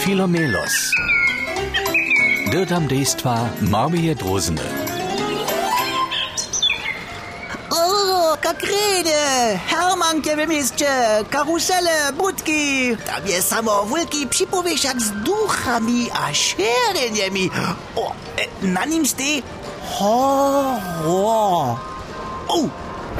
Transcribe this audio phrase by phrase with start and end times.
[0.00, 0.72] Filomelos.
[2.50, 4.64] Dirtam dejstva Marmije Drozene.
[7.70, 9.20] O, kakredy,
[9.68, 10.88] hermankie w mieście,
[11.30, 12.96] karusele, budki.
[13.06, 17.50] Tam jest samo wielki przypowieszak z duchami a szereniemi.
[17.96, 19.42] O, e, na nim stoi
[19.98, 21.76] horror.
[22.48, 22.68] O,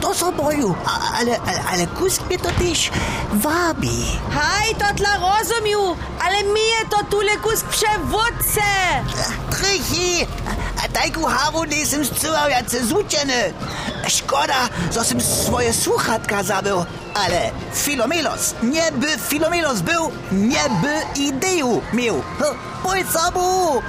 [0.00, 2.90] to są boju, a- ale, ale, ale kusk mnie to też
[3.32, 4.06] wabi.
[4.34, 8.62] Haj, to dla rozumiu, ale mi je to tule kus przewódce.
[9.50, 10.26] Trichy,
[10.84, 13.52] a tajku haru nisem zcywał jacy złuczeny.
[14.08, 16.84] Szkoda, że swoje słuchatka zabył,
[17.14, 22.22] ale Filomelos, nie by Filomelos był, nie by ideju miał.
[22.82, 23.82] Pójdź sobu!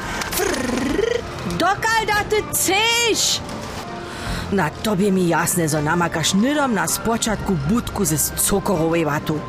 [1.57, 3.41] Dokal da ty chceš?
[4.51, 9.39] Na tobie mi jasne, że namakasz nydom na spočatku budku ze cukorowej watu.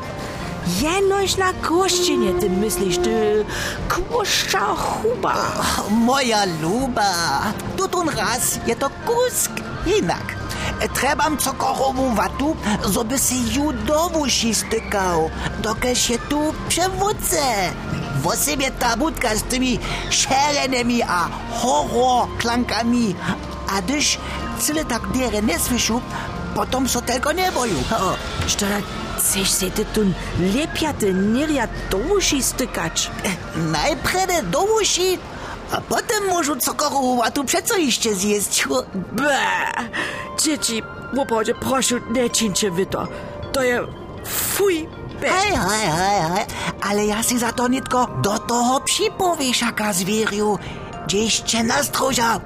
[0.81, 3.45] Jenoś na kościenie ty myślisz, ty
[3.89, 5.35] kłoszcza chuba.
[5.89, 7.13] Moja luba,
[7.77, 9.51] tutun raz je to kusk
[9.99, 10.35] inak.
[10.93, 12.55] Trebam cokorową watu,
[12.89, 15.29] żeby się ju do uszy stykał,
[15.61, 17.41] dokę się tu przewódce.
[18.23, 23.15] W sobie ta budka z tymi szerenemi a horror klankami.
[23.71, 24.17] A gdyż
[24.59, 26.01] cyle tak dere nie słyszał,
[26.55, 27.83] potom so tego nie boju.
[28.59, 28.67] Da
[29.17, 30.01] chceš se ty tu
[30.55, 33.11] lepjate nirja do uši stykać?
[33.55, 35.17] Najpierw do uszy,
[35.71, 38.67] a potem może cokorową watu przeco jeszcze zjeść.
[39.11, 39.37] Бэ!
[40.43, 40.83] Dzieci,
[41.17, 43.07] łopodzie, proszę, nie czyńcie wy to.
[43.51, 43.87] To je
[44.25, 44.87] fuj,
[45.21, 45.29] be.
[45.29, 46.45] Hej, hej, hej, hej,
[46.81, 50.59] ale ja si za to nitko do toho připověšaka zvěřu.
[51.13, 52.39] Ještě na stroža.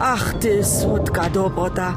[0.00, 1.94] Ach, ty sudka dobrota,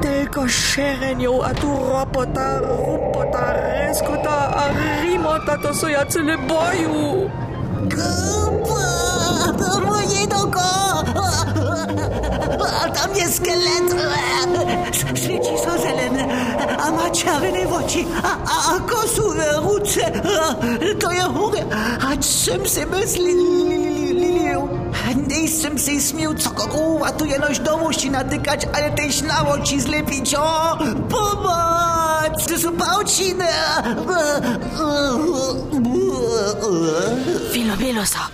[0.00, 4.62] tylko šerenjov, a tu ropota, rupota, reskota a
[5.02, 7.26] rimota, to so ja cele boju.
[9.84, 10.66] Môj jedoko!
[12.64, 13.88] A tam je skelet!
[15.14, 16.22] Svieti sa zelené
[16.78, 18.82] a má červené oči a, a, a
[19.62, 20.04] ruce.
[21.00, 21.62] To je hore.
[21.98, 23.93] Ať som si myslel,
[25.12, 29.80] Nie jsem si smiał cokolwiek, a tu jenoś do uši natykać, ale też na oči
[29.80, 30.34] zlepić.
[30.34, 30.78] O,
[31.08, 32.46] pomoc!
[32.48, 33.48] To są pałciny!
[37.52, 38.28] Filomelosa,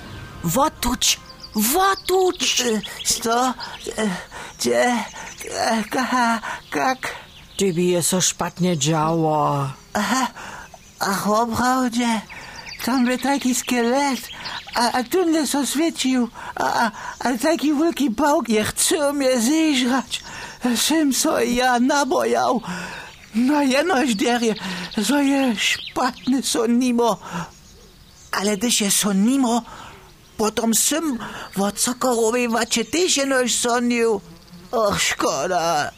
[0.44, 1.20] wotuć,
[1.54, 2.62] wotuć.
[3.22, 3.54] Co?
[4.58, 4.96] Gdzie?
[5.44, 5.94] Jak?
[6.74, 7.14] Jak?
[7.58, 9.68] Tobie je so szpatnie działo.
[9.94, 10.26] Aha,
[11.00, 12.20] ach, oprawdzie,
[12.84, 14.20] tam by taki skelet,
[14.74, 18.14] a, a tu nie so świecił, a, a, a taki wielki
[18.48, 20.22] je chce mnie zeżrać.
[20.76, 22.60] Sem so ja nabojał.
[23.34, 24.54] No jenoś derie,
[24.98, 27.18] że je szpatny son nimo.
[28.32, 29.62] Ale gdyż je son nimo,
[30.36, 31.18] potom sem
[31.56, 34.20] w cokorowej wacie też jenoś sonił.
[34.70, 35.90] Och, szkoda.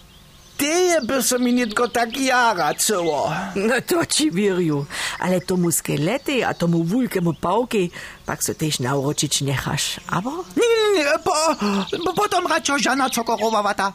[0.62, 3.30] Ty by se mi nitko tak jara cyło.
[3.56, 4.86] No to ci wierju.
[5.18, 7.90] Ale tomu skelety a tomu wulkemu pałki,
[8.26, 10.00] pak so też nauroczyć nechasz.
[10.06, 10.30] Abo?
[10.30, 11.34] Nie, nie, nie, po,
[12.04, 13.92] po, potom raczej żana cokorowa wata.